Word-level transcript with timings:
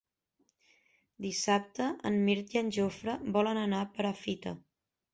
Dissabte 1.25 1.87
en 2.11 2.19
Mirt 2.31 2.57
i 2.57 2.63
en 2.65 2.75
Jofre 2.81 3.19
volen 3.39 3.65
anar 3.69 3.83
a 3.87 3.93
Perafita. 4.01 4.61